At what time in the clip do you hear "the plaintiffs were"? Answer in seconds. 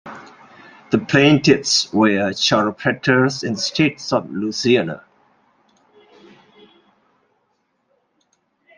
0.89-2.31